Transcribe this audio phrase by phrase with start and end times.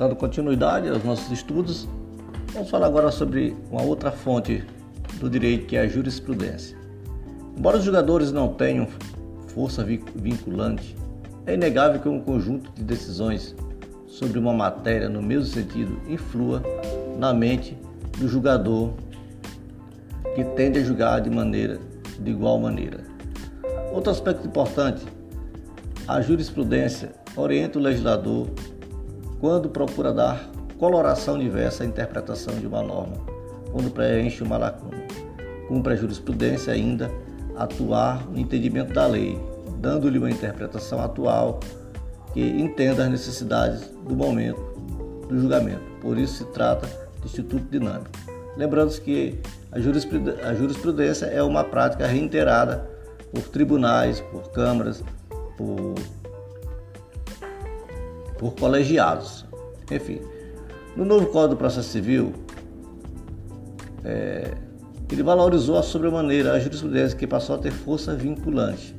[0.00, 1.86] Dando continuidade aos nossos estudos,
[2.54, 4.64] vamos falar agora sobre uma outra fonte
[5.18, 6.74] do direito que é a jurisprudência.
[7.54, 8.88] Embora os jogadores não tenham
[9.48, 10.96] força vinculante,
[11.44, 13.54] é inegável que um conjunto de decisões
[14.06, 16.62] sobre uma matéria no mesmo sentido influa
[17.18, 17.76] na mente
[18.16, 18.94] do jogador
[20.34, 21.78] que tende a julgar de maneira
[22.18, 23.00] de igual maneira.
[23.92, 25.04] Outro aspecto importante,
[26.08, 28.48] a jurisprudência orienta o legislador
[29.40, 33.16] quando procura dar coloração diversa à interpretação de uma norma,
[33.72, 35.02] quando preenche uma lacuna.
[35.66, 37.10] Cumpre a jurisprudência ainda
[37.56, 39.38] atuar no entendimento da lei,
[39.78, 41.60] dando-lhe uma interpretação atual
[42.32, 44.60] que entenda as necessidades do momento
[45.28, 45.82] do julgamento.
[46.00, 46.86] Por isso se trata
[47.20, 48.10] de instituto dinâmico.
[48.56, 49.38] Lembrando que
[49.72, 49.80] a
[50.54, 52.88] jurisprudência é uma prática reiterada
[53.32, 55.04] por tribunais, por câmaras,
[55.56, 55.94] por,
[58.40, 59.44] por colegiados.
[59.90, 60.18] Enfim,
[60.96, 62.32] no novo Código do Processo Civil,
[64.02, 64.54] é,
[65.12, 68.96] ele valorizou a sobremaneira a jurisprudência que passou a ter força vinculante.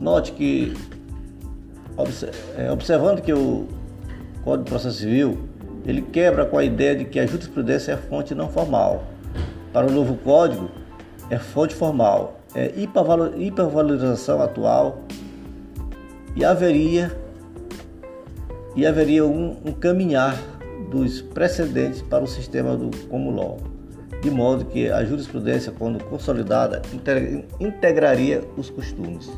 [0.00, 0.74] Note que,
[2.56, 3.68] é, observando que o
[4.42, 5.38] Código de Processo Civil,
[5.86, 9.04] ele quebra com a ideia de que a jurisprudência é fonte não formal.
[9.72, 10.68] Para o novo Código,
[11.30, 15.02] é fonte formal, é hipervalorização atual
[16.36, 17.16] e haveria
[18.74, 20.36] e haveria um, um caminhar
[20.90, 22.90] dos precedentes para o sistema do
[23.30, 23.58] law,
[24.20, 26.82] de modo que a jurisprudência, quando consolidada,
[27.60, 29.30] integraria os costumes.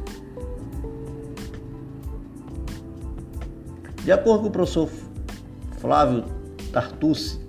[4.05, 4.89] De acordo com o professor
[5.79, 6.25] Flávio
[6.73, 7.44] Tartucci,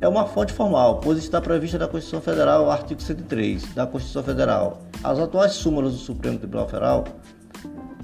[0.00, 4.82] é uma fonte formal, pois está prevista na Constituição Federal, artigo 103 da Constituição Federal.
[5.02, 7.04] As atuais súmulas do Supremo Tribunal Federal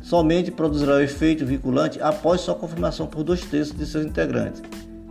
[0.01, 4.63] somente produzirá o efeito vinculante após sua confirmação por dois terços de seus integrantes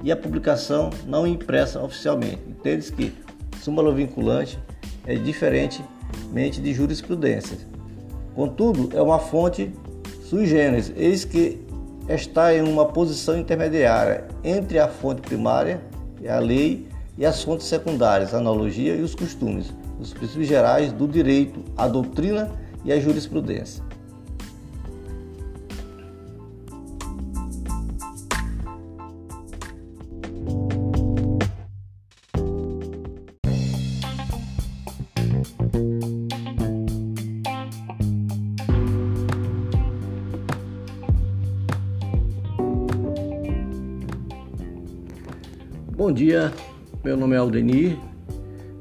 [0.04, 2.40] e a publicação não impressa oficialmente.
[2.48, 3.14] Entende-se que
[3.62, 4.60] súmula vinculante
[5.06, 7.58] é diferentemente de jurisprudência.
[8.36, 9.72] Contudo, é uma fonte
[10.24, 11.62] sui generis, eis que
[12.08, 15.82] está em uma posição intermediária entre a fonte primária,
[16.24, 16.88] é a lei,
[17.18, 21.88] e as fontes secundárias, a analogia e os costumes, os princípios gerais do direito, a
[21.88, 22.52] doutrina
[22.84, 23.84] e a jurisprudência.
[46.12, 46.52] Bom dia,
[47.06, 47.98] meu nome é Aldenir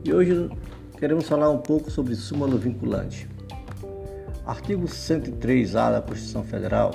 [0.04, 0.50] e hoje
[0.98, 3.28] queremos falar um pouco sobre súmula vinculante.
[4.44, 6.90] Artigo 103A da Constituição Federal,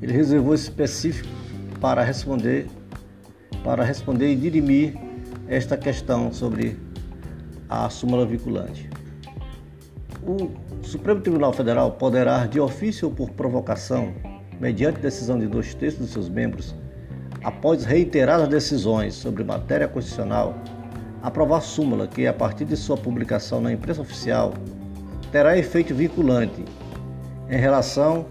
[0.00, 1.28] ele reservou específico
[1.80, 2.68] para responder
[3.64, 4.94] para responder e dirimir
[5.48, 6.78] esta questão sobre
[7.68, 8.88] a súmula vinculante.
[10.22, 10.48] O
[10.86, 14.14] Supremo Tribunal Federal poderá, de ofício ou por provocação,
[14.60, 16.72] mediante decisão de dois terços dos seus membros,
[17.44, 20.54] após reiteradas decisões sobre matéria constitucional,
[21.22, 24.54] aprovar súmula que, a partir de sua publicação na imprensa oficial,
[25.30, 26.64] terá efeito vinculante
[27.50, 28.24] em relação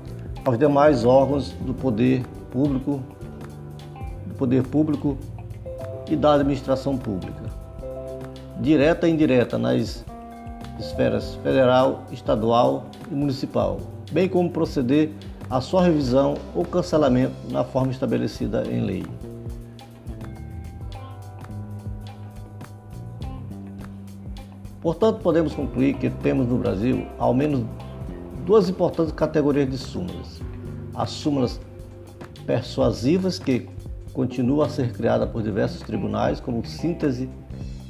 [0.44, 3.04] aos demais órgãos do poder público,
[4.26, 5.16] do poder público
[6.10, 7.44] e da administração pública,
[8.60, 10.04] direta e indireta nas
[10.80, 13.80] esferas federal, estadual e municipal,
[14.12, 15.12] bem como proceder
[15.50, 19.04] a sua revisão ou cancelamento na forma estabelecida em lei.
[24.82, 27.64] Portanto, podemos concluir que temos no Brasil ao menos
[28.46, 30.42] duas importantes categorias de súmulas.
[30.94, 31.60] As súmulas
[32.46, 33.70] persuasivas, que
[34.12, 37.30] continuam a ser criadas por diversos tribunais como síntese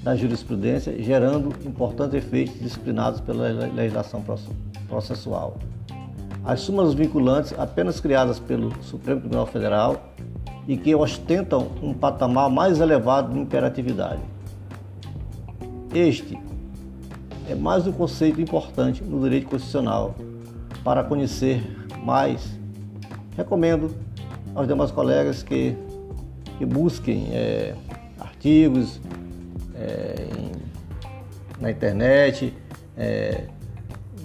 [0.03, 4.23] da jurisprudência, gerando importantes efeitos disciplinados pela legislação
[4.87, 5.57] processual
[6.45, 10.13] as súmulas vinculantes apenas criadas pelo Supremo Tribunal Federal
[10.67, 14.21] e que ostentam um patamar mais elevado de imperatividade.
[15.93, 16.37] Este
[17.49, 20.15] é mais um conceito importante no direito constitucional.
[20.83, 21.63] Para conhecer
[22.03, 22.59] mais,
[23.37, 23.93] recomendo
[24.53, 25.75] aos demais colegas que,
[26.57, 27.75] que busquem é,
[28.19, 28.99] artigos
[29.75, 32.53] é, em, na internet,
[32.97, 33.45] é,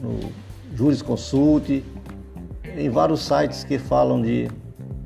[0.03, 0.19] no
[0.75, 1.85] Jurisconsulte,
[2.78, 4.48] em vários sites que falam de,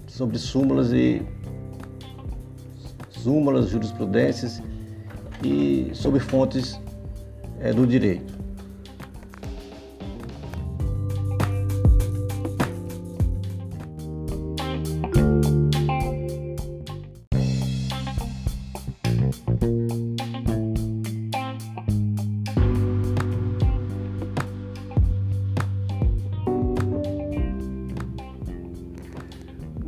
[0.07, 1.23] sobre súmulas e
[3.11, 4.63] súmulas, jurisprudências
[5.43, 6.79] e sobre fontes
[7.61, 8.32] é, do direito.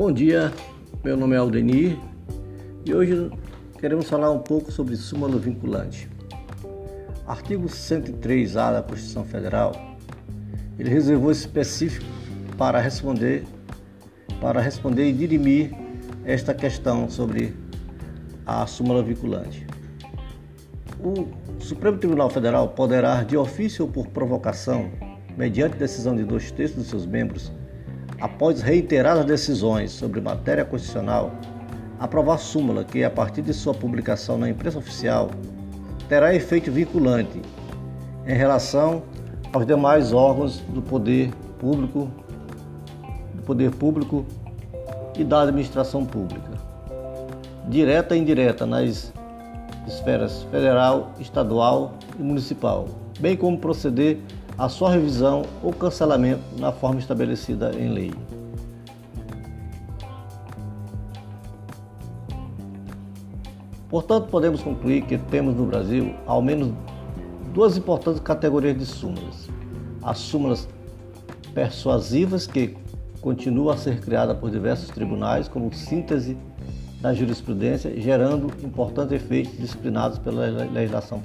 [0.04, 0.52] Bom dia,
[1.02, 1.96] meu nome é Aldenir
[2.84, 3.30] e hoje
[3.80, 6.10] queremos falar um pouco sobre súmula vinculante.
[7.26, 9.96] Artigo 103A da Constituição Federal,
[10.78, 12.04] ele reservou específico
[12.58, 13.44] para responder
[14.42, 15.70] para responder e dirimir
[16.26, 17.56] esta questão sobre
[18.44, 19.66] a súmula vinculante.
[21.02, 21.28] O
[21.58, 24.90] Supremo Tribunal Federal poderá, de ofício ou por provocação,
[25.34, 27.50] mediante decisão de dois terços de seus membros,
[28.20, 31.32] após reiteradas decisões sobre matéria constitucional,
[31.98, 35.30] aprovar súmula que, a partir de sua publicação na imprensa oficial,
[36.08, 37.40] terá efeito vinculante
[38.26, 39.02] em relação
[39.52, 42.10] aos demais órgãos do poder público,
[43.34, 44.24] do poder público
[45.16, 46.50] e da administração pública,
[47.68, 49.12] direta e indireta nas
[49.86, 52.88] esferas federal, estadual e municipal,
[53.20, 54.18] bem como proceder
[54.56, 58.12] à sua revisão ou cancelamento na forma estabelecida em lei.
[63.88, 66.72] Portanto, podemos concluir que temos no Brasil ao menos
[67.52, 69.48] duas importantes categorias de súmulas.
[70.02, 70.68] As súmulas
[71.54, 72.76] persuasivas, que
[73.20, 76.36] continuam a ser criadas por diversos tribunais como síntese
[77.00, 81.22] da jurisprudência, gerando importantes efeitos disciplinados pela legislação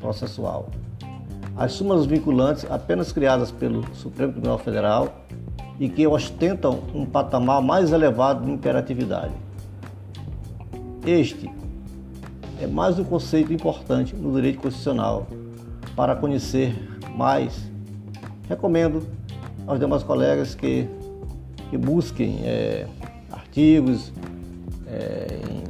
[0.00, 0.70] processual.
[1.58, 5.24] As súmulas vinculantes, apenas criadas pelo Supremo Tribunal Federal
[5.80, 9.34] e que ostentam um patamar mais elevado de imperatividade.
[11.04, 11.50] Este
[12.62, 15.26] é mais um conceito importante no direito constitucional.
[15.96, 16.76] Para conhecer
[17.16, 17.68] mais,
[18.48, 19.04] recomendo
[19.66, 20.88] aos demais colegas que,
[21.70, 22.86] que busquem é,
[23.32, 24.12] artigos
[24.86, 25.64] é, em,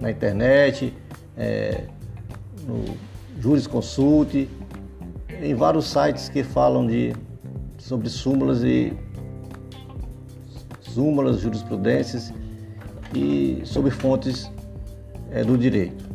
[0.00, 0.94] na internet,
[1.36, 1.88] é,
[2.64, 2.84] no
[3.40, 4.48] Jurisconsulte,
[5.42, 7.14] em vários sites que falam de,
[7.78, 8.92] sobre súmulas e
[10.80, 12.32] súmulas, jurisprudências
[13.14, 14.50] e sobre fontes
[15.30, 16.05] é, do direito.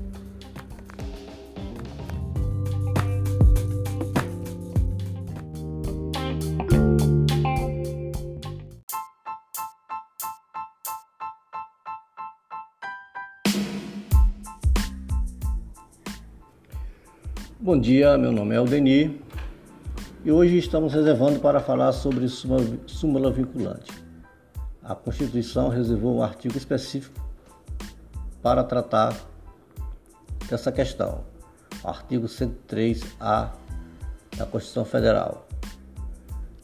[17.71, 19.13] Bom dia, meu nome é Aldenir
[20.25, 23.93] e hoje estamos reservando para falar sobre súmula vinculante.
[24.83, 27.25] A Constituição reservou um artigo específico
[28.41, 29.15] para tratar
[30.49, 31.23] dessa questão.
[31.81, 33.53] Artigo 103-A
[34.37, 35.47] da Constituição Federal.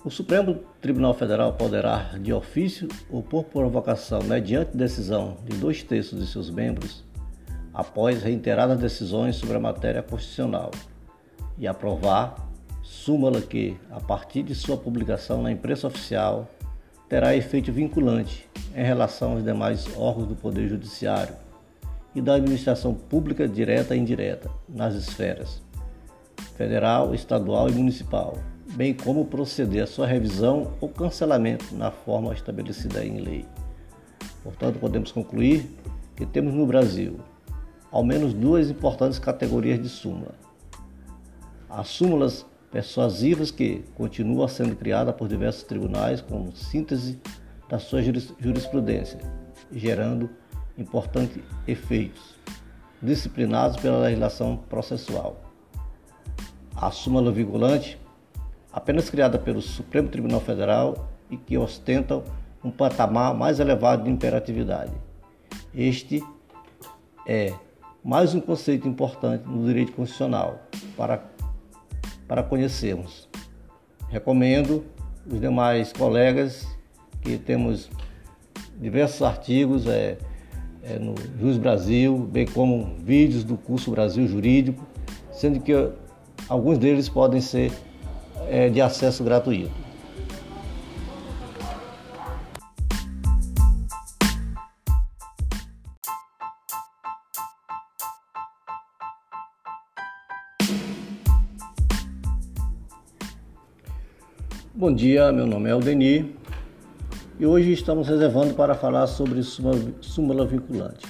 [0.03, 6.19] O Supremo Tribunal Federal poderá, de ofício ou por provocação, mediante decisão de dois terços
[6.19, 7.05] de seus membros,
[7.73, 10.69] após reiteradas decisões sobre a matéria constitucional,
[11.57, 12.47] e aprovar
[12.81, 16.47] súmula que, a partir de sua publicação na imprensa oficial,
[17.09, 21.35] terá efeito vinculante em relação aos demais órgãos do Poder Judiciário
[22.13, 25.61] e da administração pública direta e indireta nas esferas
[26.55, 28.35] federal, estadual e municipal,
[28.73, 33.45] bem como proceder à sua revisão ou cancelamento na forma estabelecida em lei.
[34.43, 35.69] Portanto, podemos concluir
[36.15, 37.19] que temos no Brasil
[37.91, 40.46] ao menos duas importantes categorias de súmula.
[41.69, 47.19] As súmulas persuasivas que continuam sendo criadas por diversos tribunais como síntese
[47.69, 49.19] da sua jurisprudência,
[49.71, 50.29] gerando
[50.77, 52.37] importantes efeitos
[53.01, 55.41] disciplinados pela legislação processual.
[56.75, 57.99] A súmula vinculante,
[58.71, 62.23] apenas criada pelo Supremo Tribunal Federal e que ostentam
[62.63, 64.91] um patamar mais elevado de imperatividade.
[65.73, 66.23] Este
[67.25, 67.53] é
[68.03, 70.61] mais um conceito importante no direito constitucional
[70.95, 71.17] para,
[72.27, 73.29] para conhecermos.
[74.09, 74.85] Recomendo
[75.25, 76.67] os demais colegas
[77.21, 77.89] que temos
[78.79, 80.17] diversos artigos é,
[80.83, 84.85] é, no Jus Brasil, bem como vídeos do curso Brasil Jurídico,
[85.31, 85.73] sendo que
[86.47, 87.71] alguns deles podem ser
[88.49, 89.86] é, de acesso gratuito.
[104.77, 106.35] Bom dia, meu nome é Aldenir
[107.39, 111.03] e hoje estamos reservando para falar sobre súmula vinculante.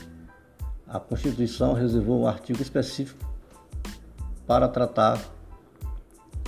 [0.87, 3.29] A Constituição reservou um artigo específico
[4.47, 5.21] para tratar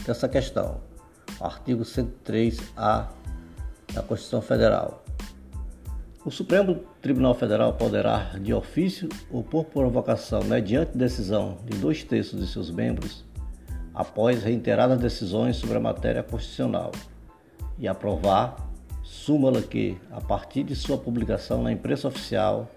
[0.06, 0.80] dessa questão,
[1.42, 3.10] o artigo 103-A
[3.94, 5.04] da Constituição Federal.
[6.24, 12.40] O Supremo Tribunal Federal poderá, de ofício ou por provocação, mediante decisão de dois terços
[12.40, 13.26] de seus membros,
[13.94, 16.92] após reiteradas decisões sobre a matéria constitucional,
[17.78, 18.70] e aprovar
[19.04, 22.70] súmula que, a partir de sua publicação na imprensa oficial,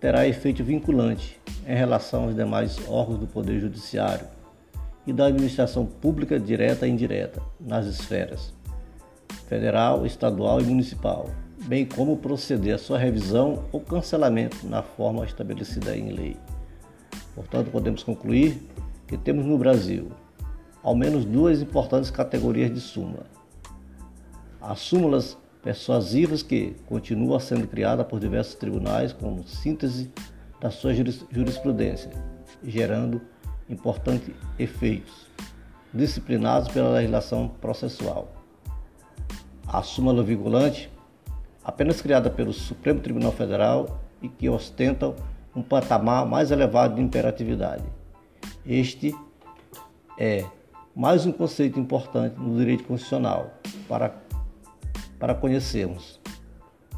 [0.00, 4.26] terá efeito vinculante em relação aos demais órgãos do Poder Judiciário
[5.06, 8.52] e da administração pública direta e indireta nas esferas
[9.48, 11.28] federal, estadual e municipal,
[11.66, 16.36] bem como proceder à sua revisão ou cancelamento na forma estabelecida em lei.
[17.34, 18.62] Portanto, podemos concluir
[19.08, 20.10] que temos no Brasil
[20.82, 23.26] ao menos duas importantes categorias de súmula.
[24.60, 30.10] As súmulas persuasivas que continuam sendo criadas por diversos tribunais como síntese
[30.60, 32.10] da sua jurisprudência,
[32.62, 33.20] gerando
[33.68, 35.30] importantes efeitos
[35.92, 38.28] disciplinados pela legislação processual.
[39.66, 40.90] A súmula vinculante,
[41.64, 45.14] apenas criada pelo Supremo Tribunal Federal e que ostentam
[45.54, 47.84] um patamar mais elevado de imperatividade.
[48.64, 49.14] Este
[50.18, 50.44] é
[50.94, 53.52] mais um conceito importante no direito constitucional
[53.88, 54.14] para,
[55.18, 56.20] para conhecermos.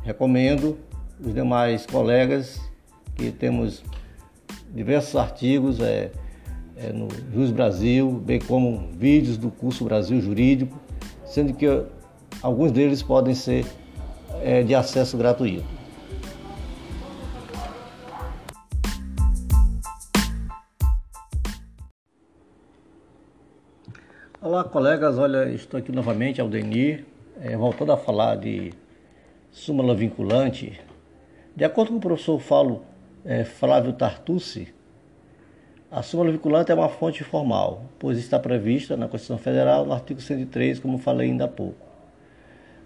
[0.03, 0.79] Recomendo
[1.21, 2.61] os demais colegas
[3.15, 3.85] que temos
[4.75, 6.11] diversos artigos é,
[6.77, 10.81] é, no Jus Brasil, bem como vídeos do curso Brasil Jurídico,
[11.25, 11.67] sendo que
[12.43, 13.67] alguns deles podem ser
[14.43, 15.82] é, de acesso gratuito.
[24.53, 25.17] Olá, colegas.
[25.17, 27.07] Olha, estou aqui novamente, Aldenir,
[27.41, 28.71] é, voltando a falar de
[29.51, 30.79] súmula vinculante.
[31.57, 32.83] De acordo com o professor Falo,
[33.25, 34.69] é, Flávio Tartucci,
[35.91, 40.21] a súmula vinculante é uma fonte formal, pois está prevista na Constituição Federal, no artigo
[40.21, 41.87] 103, como falei ainda há pouco.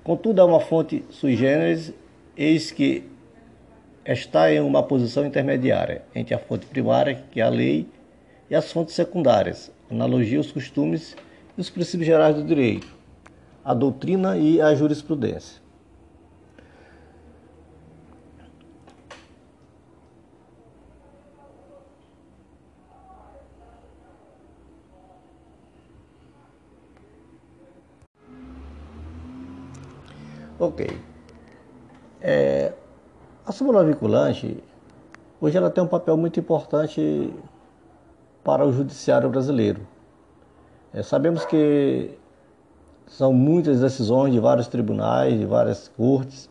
[0.04, 1.92] Contudo, é uma fonte sui generis,
[2.37, 3.02] eis que
[4.06, 7.88] está em uma posição intermediária entre a fonte primária, que é a lei,
[8.49, 11.16] e as fontes secundárias, analogia aos costumes
[11.56, 12.92] e os princípios gerais do direito,
[13.64, 15.60] a doutrina e a jurisprudência.
[30.58, 30.98] Ok.
[32.20, 32.72] É,
[33.44, 34.62] a súmula vinculante,
[35.40, 37.32] hoje ela tem um papel muito importante
[38.42, 39.95] para o judiciário brasileiro.
[40.96, 42.10] É, sabemos que
[43.06, 46.48] são muitas decisões de vários tribunais, de várias cortes.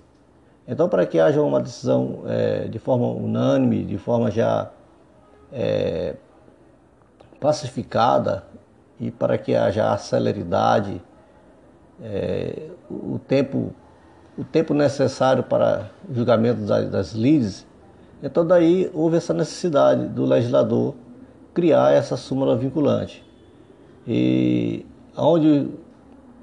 [0.68, 4.70] Então, para que haja uma decisão é, de forma unânime, de forma já
[5.52, 6.16] é,
[7.40, 8.44] pacificada
[9.00, 11.02] e para que haja a celeridade,
[12.04, 13.74] é, o tempo
[14.38, 17.66] o tempo necessário para o julgamento das, das lides,
[18.22, 20.94] então daí houve essa necessidade do legislador
[21.54, 23.26] criar essa súmula vinculante.
[24.08, 24.86] E
[25.18, 25.70] onde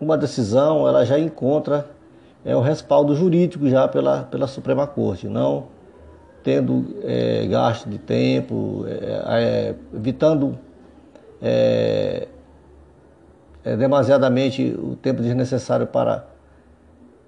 [0.01, 1.87] uma decisão ela já encontra
[2.45, 5.67] é, o respaldo jurídico já pela, pela Suprema Corte, não
[6.43, 10.59] tendo é, gasto de tempo, é, é evitando
[11.41, 12.27] é,
[13.65, 16.27] é, demasiadamente o tempo desnecessário para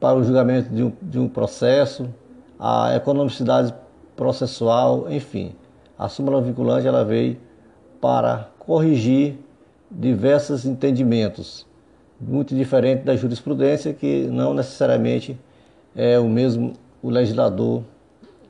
[0.00, 2.10] para o julgamento de um, de um processo,
[2.58, 3.72] a economicidade
[4.14, 5.54] processual, enfim.
[5.98, 7.38] A súmula vinculante ela veio
[8.02, 9.38] para corrigir
[9.94, 11.66] diversos entendimentos,
[12.20, 15.38] muito diferente da jurisprudência, que não necessariamente
[15.94, 17.82] é o mesmo o legislador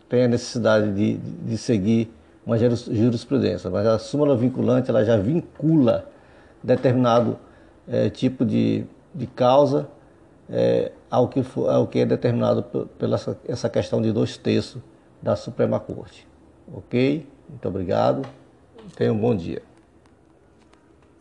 [0.09, 2.11] tem a necessidade de, de seguir
[2.47, 6.09] uma jurisprudência, mas a súmula vinculante ela já vincula
[6.63, 7.39] determinado
[7.89, 8.85] é, tipo de,
[9.15, 9.89] de causa
[10.49, 12.63] é, ao, que for, ao que é determinado
[12.99, 14.81] pela essa questão de dois terços
[15.23, 16.27] da Suprema Corte.
[16.73, 17.27] Ok?
[17.49, 18.23] Muito obrigado.
[18.95, 19.74] Tenha um bom dia.